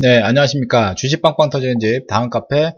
네, 0.00 0.20
안녕하십니까. 0.22 0.94
주식빵빵 0.94 1.50
터지는 1.50 1.80
집, 1.80 2.06
다음 2.06 2.30
카페, 2.30 2.72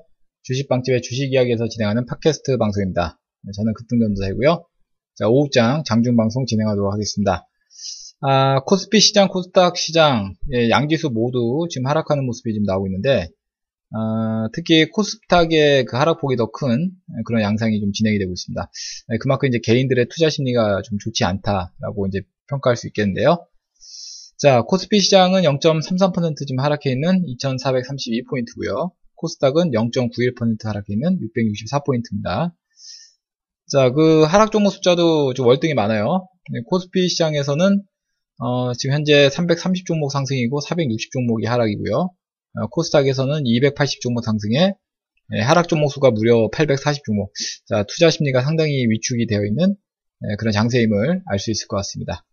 주식빵집의 0.44 1.02
주식 1.02 1.30
이야기에서 1.34 1.68
진행하는 1.68 2.06
팟캐스트 2.06 2.56
방송입니다. 2.56 3.20
네, 3.42 3.52
저는 3.54 3.74
급등전도사이고요. 3.74 4.64
자, 5.16 5.28
오후장 5.28 5.84
장중방송 5.84 6.46
진행하도록 6.46 6.90
하겠습니다. 6.90 7.46
아, 8.22 8.60
코스피 8.60 9.00
시장, 9.00 9.28
코스닥 9.28 9.76
시장, 9.76 10.32
예, 10.54 10.70
양지수 10.70 11.10
모두 11.10 11.66
지금 11.68 11.88
하락하는 11.88 12.24
모습이 12.24 12.54
지금 12.54 12.64
나오고 12.64 12.86
있는데, 12.86 13.28
아, 13.92 14.48
특히 14.54 14.88
코스닥의 14.88 15.84
그 15.84 15.98
하락폭이 15.98 16.36
더 16.36 16.46
큰 16.46 16.90
그런 17.26 17.42
양상이 17.42 17.80
좀 17.80 17.92
진행이 17.92 18.18
되고 18.18 18.32
있습니다. 18.32 18.70
네, 19.08 19.18
그만큼 19.18 19.46
이제 19.46 19.60
개인들의 19.62 20.06
투자 20.08 20.30
심리가 20.30 20.80
좀 20.80 20.96
좋지 20.98 21.24
않다라고 21.24 22.06
이제 22.06 22.22
평가할 22.48 22.76
수 22.76 22.86
있겠는데요. 22.86 23.46
자, 24.40 24.62
코스피 24.62 25.00
시장은 25.00 25.42
0.33% 25.42 26.46
지금 26.46 26.60
하락해 26.60 26.90
있는 26.90 27.22
2432포인트고요. 27.26 28.90
코스닥은 29.16 29.70
0.91% 29.70 30.64
하락해 30.64 30.86
있는 30.94 31.18
664포인트입니다. 31.20 32.54
자, 33.70 33.90
그 33.90 34.22
하락 34.22 34.50
종목 34.50 34.70
숫자도 34.70 35.34
좀 35.34 35.46
월등히 35.46 35.74
많아요. 35.74 36.26
네, 36.52 36.60
코스피 36.66 37.06
시장에서는 37.10 37.82
어, 38.38 38.72
지금 38.72 38.94
현재 38.94 39.28
330 39.28 39.84
종목 39.84 40.10
상승이고 40.10 40.60
460 40.60 41.12
종목이 41.12 41.44
하락이고요. 41.44 41.94
어, 41.94 42.66
코스닥에서는 42.70 43.42
280 43.44 44.00
종목 44.00 44.24
상승에 44.24 44.72
예, 45.34 45.40
하락 45.42 45.68
종목 45.68 45.92
수가 45.92 46.12
무려 46.12 46.48
840 46.50 47.04
종목. 47.04 47.34
자, 47.66 47.84
투자 47.86 48.08
심리가 48.08 48.40
상당히 48.40 48.86
위축이 48.88 49.26
되어 49.26 49.44
있는 49.44 49.76
예, 50.24 50.36
그런 50.38 50.52
장세임을 50.52 51.24
알 51.26 51.38
수 51.38 51.50
있을 51.50 51.68
것 51.68 51.76
같습니다. 51.76 52.24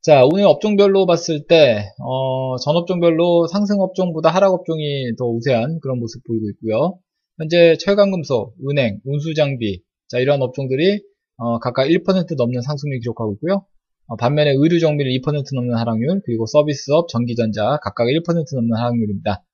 자, 0.00 0.24
오늘 0.24 0.44
업종별로 0.44 1.06
봤을 1.06 1.46
때, 1.48 1.90
어, 2.00 2.56
전 2.58 2.76
업종별로 2.76 3.48
상승 3.48 3.80
업종보다 3.80 4.30
하락 4.30 4.54
업종이 4.54 5.16
더 5.18 5.26
우세한 5.26 5.80
그런 5.80 5.98
모습 5.98 6.22
보이고 6.24 6.48
있고요. 6.50 7.00
현재 7.36 7.76
철강금속, 7.80 8.54
은행, 8.70 9.00
운수장비, 9.04 9.82
자, 10.06 10.18
이러한 10.18 10.40
업종들이, 10.40 11.02
어, 11.36 11.58
각각 11.58 11.86
1% 11.88 12.36
넘는 12.36 12.62
상승률 12.62 13.00
기록하고 13.00 13.34
있고요. 13.34 13.66
어, 14.06 14.16
반면에 14.16 14.52
의류정밀 14.56 15.08
2% 15.20 15.54
넘는 15.54 15.74
하락률, 15.74 16.22
그리고 16.24 16.46
서비스업, 16.46 17.08
전기전자 17.08 17.78
각각 17.82 18.04
1% 18.06 18.22
넘는 18.54 18.76
하락률입니다. 18.76 19.44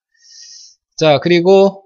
자, 0.99 1.21
그리고 1.21 1.85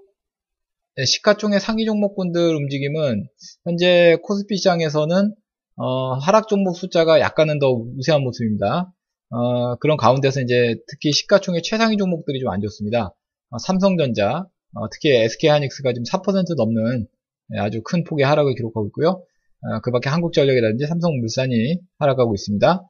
네, 0.97 1.05
시가총의 1.05 1.61
상위 1.61 1.85
종목군들 1.85 2.55
움직임은 2.55 3.25
현재 3.63 4.17
코스피 4.21 4.57
시장에서는 4.57 5.33
어, 5.79 6.13
하락 6.15 6.49
종목 6.49 6.75
숫자가 6.75 7.21
약간은 7.21 7.57
더 7.59 7.71
우세한 7.71 8.21
모습입니다. 8.21 8.91
어, 9.29 9.75
그런 9.77 9.95
가운데서 9.95 10.41
이제 10.41 10.75
특히 10.89 11.13
시가총액 11.13 11.63
최상위 11.63 11.95
종목들이 11.97 12.39
좀 12.41 12.51
안 12.51 12.59
좋습니다. 12.61 13.15
어, 13.49 13.57
삼성전자, 13.59 14.45
어, 14.75 14.89
특히 14.91 15.09
SK하이닉스가 15.11 15.93
지금 15.93 16.03
4% 16.03 16.55
넘는 16.57 17.07
네, 17.47 17.59
아주 17.59 17.81
큰 17.83 18.03
폭의 18.03 18.25
하락을 18.25 18.55
기록하고 18.55 18.87
있고요. 18.87 19.23
어, 19.61 19.79
그 19.81 19.91
밖에 19.91 20.09
한국전력이라든지 20.09 20.85
삼성물산이 20.87 21.79
하락하고 21.97 22.35
있습니다. 22.35 22.83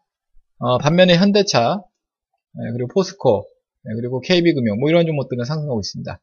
어, 0.60 0.78
반면에 0.80 1.16
현대차, 1.16 1.84
네, 2.54 2.72
그리고 2.74 2.90
포스코, 2.94 3.48
네, 3.84 3.94
그리고 3.96 4.20
KB금융, 4.20 4.80
뭐 4.80 4.90
이런 4.90 5.06
종목들은 5.06 5.46
상승하고 5.46 5.80
있습니다. 5.80 6.20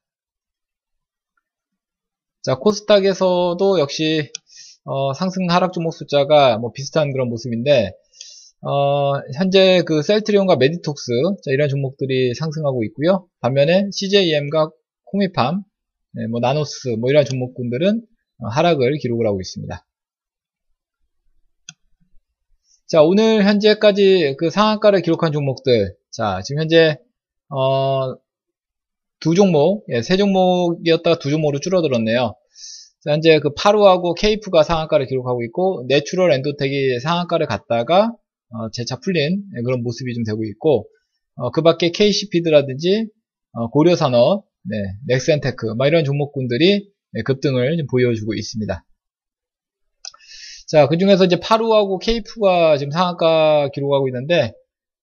자, 2.43 2.57
코스닥에서도 2.57 3.79
역시 3.79 4.33
어, 4.87 5.13
상승 5.15 5.51
하락 5.51 5.73
종목 5.73 5.93
숫자가 5.93 6.59
뭐 6.59 6.71
비슷한 6.73 7.13
그런 7.13 7.29
모습인데 7.29 7.93
어, 8.63 9.15
현재 9.37 9.83
그 9.85 10.03
셀트리온과 10.03 10.57
메디톡스 10.57 11.13
자, 11.45 11.51
이런 11.51 11.69
종목들이 11.69 12.35
상승하고 12.35 12.85
있고요. 12.85 13.27
반면에 13.41 13.89
CJEM과 13.93 14.71
코미팜, 15.05 15.63
네, 16.13 16.27
뭐 16.29 16.41
나노스 16.41 16.97
뭐 17.01 17.11
이런 17.11 17.25
종목군들은 17.25 18.01
어, 18.39 18.49
하락을 18.49 18.99
기록을 18.99 19.27
하고 19.27 19.41
있습니다. 19.41 19.85
자 22.89 23.03
오늘 23.03 23.45
현재까지 23.45 24.37
그 24.39 24.49
상한가를 24.49 25.03
기록한 25.03 25.33
종목들 25.33 25.97
자 26.13 26.41
지금 26.45 26.63
현재 26.63 26.97
어, 27.49 28.15
두 29.19 29.35
종목 29.35 29.85
예, 29.89 30.03
세 30.03 30.17
종목이었다가 30.17 31.19
두 31.19 31.31
종목으로 31.31 31.59
줄어들었네요. 31.59 32.35
현재 33.07 33.39
그 33.41 33.51
파루하고 33.55 34.15
케이프가 34.15 34.63
상한가를 34.63 35.07
기록하고 35.07 35.45
있고 35.45 35.85
내추럴 35.89 36.33
엔도텍이 36.33 37.01
상한가를 37.01 37.47
갔다가 37.47 38.13
어, 38.51 38.71
재차 38.73 38.99
풀린 39.01 39.43
그런 39.65 39.83
모습이 39.83 40.13
좀 40.15 40.25
되고 40.25 40.45
있고 40.45 40.89
어, 41.37 41.51
그 41.51 41.63
밖에 41.63 41.91
KC피드라든지 41.91 43.07
어, 43.53 43.71
고려산업, 43.71 44.45
네, 44.65 44.77
넥센테크 45.07 45.75
막 45.77 45.87
이런 45.87 46.05
종목군들이 46.05 46.89
네, 47.13 47.23
급등을 47.23 47.79
보여주고 47.91 48.35
있습니다. 48.35 48.85
자, 50.69 50.89
그 50.89 50.99
중에서 50.99 51.25
이제 51.25 51.39
파루하고 51.41 51.99
케이프가 51.99 52.77
지금 52.77 52.91
상한가 52.91 53.69
기록하고 53.73 54.09
있는데 54.09 54.53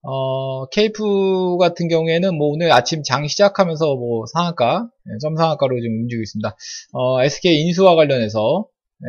어, 0.04 0.66
케이프 0.68 1.58
같은 1.60 1.88
경우에는 1.88 2.36
뭐 2.38 2.48
오늘 2.50 2.72
아침 2.74 3.04
장 3.04 3.26
시작하면서 3.28 3.96
뭐 3.96 4.26
상한가, 4.26 4.90
네, 5.06 5.14
점 5.22 5.36
상한가로 5.38 5.80
지금 5.80 6.02
움직이고 6.02 6.22
있습니다. 6.24 6.56
어, 6.94 7.24
SK 7.24 7.62
인수와 7.62 7.96
관련해서 7.96 8.68
네, 9.00 9.08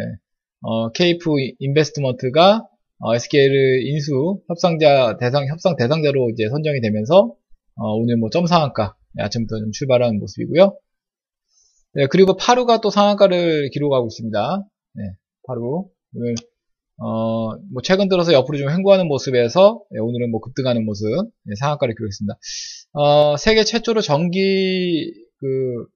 어, 0.62 0.90
케이프 0.92 1.30
인베스트먼트가 1.58 2.66
어, 3.00 3.14
SK를 3.14 3.86
인수 3.88 4.40
협상자 4.48 5.16
대상 5.18 5.46
협상 5.48 5.74
대상자로 5.76 6.30
이제 6.30 6.48
선정이 6.48 6.80
되면서 6.80 7.34
어, 7.76 7.92
오늘 7.96 8.16
뭐 8.16 8.30
점 8.30 8.46
상한가 8.46 8.94
네, 9.14 9.24
아침부터 9.24 9.58
좀 9.58 9.72
출발하는 9.72 10.18
모습이고요. 10.20 10.78
네, 11.94 12.06
그리고 12.08 12.36
파루가 12.36 12.80
또 12.80 12.90
상한가를 12.90 13.70
기록하고 13.70 14.06
있습니다. 14.06 14.64
네, 14.94 15.02
파루 15.46 15.86
오늘 16.16 16.34
어, 16.98 17.56
뭐 17.72 17.82
최근 17.82 18.08
들어서 18.08 18.32
옆으로 18.32 18.56
좀 18.58 18.70
횡보하는 18.70 19.08
모습에서 19.08 19.82
네, 19.90 19.98
오늘은 20.00 20.30
뭐 20.30 20.40
급등하는 20.40 20.84
모습 20.84 21.06
네, 21.44 21.54
상한가를 21.58 21.94
기록했습니다. 21.96 22.38
어, 22.92 23.36
세계 23.36 23.64
최초로 23.64 24.00
전기 24.00 25.12
그 25.40 25.86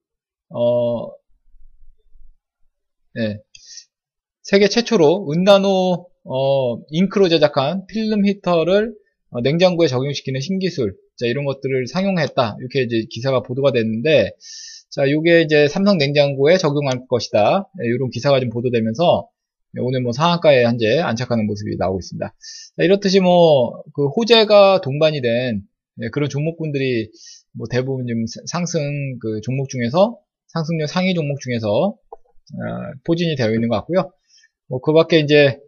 어, 0.49 1.09
네, 3.15 3.39
세계 4.43 4.67
최초로 4.67 5.31
은나노 5.31 6.07
어, 6.25 6.77
잉크로 6.89 7.29
제작한 7.29 7.85
필름 7.87 8.25
히터를 8.25 8.93
어, 9.31 9.41
냉장고에 9.41 9.87
적용시키는 9.87 10.41
신기술 10.41 10.95
자, 11.17 11.25
이런 11.27 11.45
것들을 11.45 11.87
상용했다 11.87 12.57
이렇게 12.59 12.81
이제 12.83 13.05
기사가 13.09 13.41
보도가 13.43 13.71
됐는데 13.71 14.31
자, 14.89 15.05
이게 15.05 15.41
이제 15.43 15.67
삼성 15.69 15.97
냉장고에 15.97 16.57
적용할 16.57 17.07
것이다 17.07 17.69
네, 17.77 17.85
이런 17.87 18.09
기사가 18.09 18.39
좀 18.41 18.49
보도되면서 18.49 19.29
네, 19.31 19.38
오늘 19.77 20.01
뭐 20.01 20.11
상한가에 20.11 20.63
현재 20.65 20.99
안착하는 20.99 21.45
모습이 21.47 21.75
나오고 21.77 21.99
있습니다. 21.99 22.27
자, 22.77 22.83
이렇듯이 22.83 23.19
뭐 23.19 23.83
그 23.93 24.07
호재가 24.07 24.81
동반이 24.81 25.21
된 25.21 25.61
네, 25.97 26.09
그런 26.11 26.29
종목군들이 26.29 27.11
뭐 27.53 27.67
대부분 27.69 28.07
좀 28.07 28.25
상승 28.47 28.79
그 29.21 29.41
종목 29.41 29.69
중에서 29.69 30.17
상승률 30.47 30.87
상위 30.87 31.13
종목 31.13 31.39
중에서 31.41 31.67
어, 32.53 32.91
포진이 33.05 33.35
되어 33.35 33.53
있는 33.53 33.69
것 33.69 33.75
같고요. 33.77 34.11
뭐 34.69 34.79
그 34.81 34.93
밖에 34.93 35.19
이제 35.19 35.59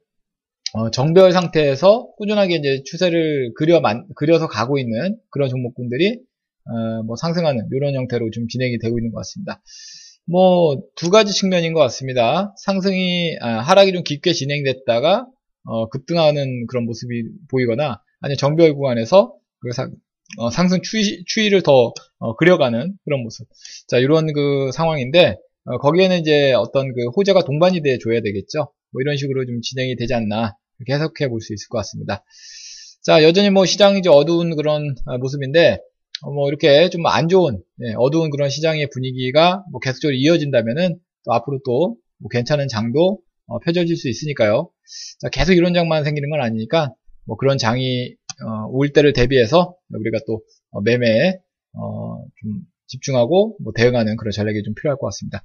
어, 0.74 0.90
정별 0.92 1.32
상태에서 1.34 2.12
꾸준하게 2.18 2.56
이제 2.56 2.82
추세를 2.86 3.54
그려 3.56 3.82
만, 3.82 4.06
그려서 4.16 4.48
가고 4.48 4.80
있는 4.80 5.18
그런 5.30 5.50
종목군들이 5.50 6.20
어, 6.66 7.04
뭐 7.04 7.16
상승하는 7.18 7.68
이런 7.74 7.94
형태로 7.96 8.30
좀 8.32 8.48
진행이 8.48 8.78
되고 8.80 8.98
있는 8.98 9.12
것 9.12 9.18
같습니다. 9.20 9.62
뭐 10.26 10.76
두 10.96 11.10
가지 11.10 11.34
측면인 11.34 11.74
것 11.74 11.80
같습니다. 11.82 12.54
상승이 12.64 13.38
아, 13.42 13.60
하락이 13.60 13.92
좀 13.94 14.04
깊게 14.04 14.34
진행됐다가 14.34 15.26
어, 15.66 15.90
급등하는 15.90 16.66
그런 16.68 16.86
모습이 16.86 17.24
보이거나 17.50 18.02
아니면 18.22 18.38
정별 18.38 18.74
구간에서 18.74 19.34
그 19.60 19.72
상, 19.74 19.92
어, 20.38 20.50
상승 20.50 20.82
추이, 20.82 21.24
추이를 21.26 21.62
더 21.64 21.94
어, 22.20 22.36
그려가는 22.36 22.94
그런 23.06 23.22
모습. 23.24 23.48
자 23.88 23.98
이런 23.98 24.32
그 24.34 24.72
상황인데 24.74 25.38
어, 25.66 25.78
거기에는 25.78 26.20
이제 26.20 26.54
어떤 26.54 26.94
그 26.94 27.08
호재가 27.16 27.44
동반이 27.44 27.82
돼 27.82 27.98
줘야 28.00 28.22
되겠죠. 28.22 28.72
뭐 28.92 29.02
이런 29.02 29.18
식으로 29.18 29.46
좀 29.46 29.62
진행이 29.62 29.96
되지 29.98 30.14
않나 30.14 30.56
해석해 30.90 31.28
볼 31.30 31.42
수 31.42 31.54
있을 31.54 31.68
것 31.70 31.78
같습니다. 31.80 32.24
자 33.04 33.24
여전히 33.24 33.50
뭐 33.50 33.66
시장이 33.66 34.00
이제 34.00 34.10
어두운 34.10 34.56
그런 34.56 34.96
아, 35.06 35.18
모습인데 35.18 35.74
어, 35.74 35.80
뭐 36.24 36.48
이렇게 36.50 36.90
좀 36.90 37.06
안 37.08 37.28
좋은 37.28 37.62
예, 37.84 37.94
어두운 37.98 38.30
그런 38.30 38.50
시장의 38.50 38.90
분위기가 38.92 39.64
뭐 39.72 39.80
계속적으로 39.80 40.16
이어진다면은 40.16 41.00
또 41.26 41.34
앞으로 41.34 41.60
또 41.66 41.96
뭐 42.22 42.30
괜찮은 42.30 42.68
장도 42.68 43.20
어, 43.48 43.60
펼쳐질 43.60 43.98
수 43.98 44.08
있으니까요. 44.08 44.70
자, 45.20 45.30
계속 45.30 45.54
이런 45.54 45.74
장만 45.74 46.04
생기는 46.04 46.30
건 46.30 46.40
아니니까 46.40 46.94
뭐 47.26 47.36
그런 47.36 47.58
장이 47.58 48.14
어, 48.46 48.68
올 48.70 48.94
때를 48.94 49.12
대비해서 49.14 49.76
우리가 49.90 50.20
또 50.28 50.42
어, 50.72 50.82
매매에 50.82 51.40
어, 51.74 52.24
좀 52.40 52.62
집중하고 52.88 53.58
뭐 53.64 53.74
대응하는 53.76 54.18
그런 54.18 54.32
전략이 54.32 54.64
좀 54.64 54.74
필요할 54.76 54.98
것 54.98 55.08
같습니다. 55.08 55.44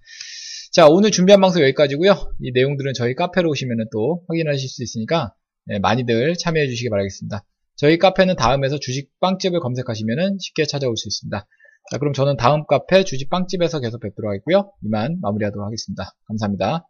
자 0.73 0.87
오늘 0.89 1.11
준비한 1.11 1.41
방송 1.41 1.63
여기까지고요. 1.63 2.13
이 2.43 2.53
내용들은 2.53 2.93
저희 2.95 3.15
카페로 3.15 3.49
오시면 3.51 3.87
또 3.93 4.23
확인하실 4.29 4.69
수 4.69 4.83
있으니까 4.83 5.33
네, 5.65 5.79
많이들 5.79 6.35
참여해 6.39 6.69
주시기 6.69 6.91
바라겠습니다. 6.91 7.43
저희 7.77 7.99
카페는 7.99 8.37
다음에서 8.37 8.79
주식 8.79 9.11
빵집을 9.21 9.61
검색하시면 9.61 10.39
쉽게 10.41 10.65
찾아올 10.65 10.97
수 10.97 11.09
있습니다. 11.09 11.47
자, 11.91 11.99
그럼 11.99 12.13
저는 12.15 12.37
다음 12.37 12.67
카페 12.67 13.05
주식 13.05 13.31
빵집에서 13.31 13.81
계속 13.81 14.01
뵙도록 14.01 14.31
하겠고요. 14.31 14.73
이만 14.83 15.19
마무리하도록 15.21 15.65
하겠습니다. 15.65 16.05
감사합니다. 16.27 16.89